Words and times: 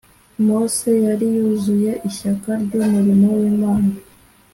Mose 0.45 0.91
yari 1.07 1.25
yuzuye 1.35 1.91
ishyaka 2.09 2.49
ry’umurimo 2.63 3.27
w’Imana; 3.37 3.91